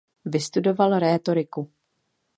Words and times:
Vystudoval 0.25 0.99
rétoriku. 0.99 1.71